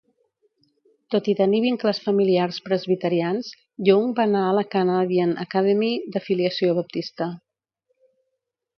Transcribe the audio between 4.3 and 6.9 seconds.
a la Canadian Academy, d'afiliació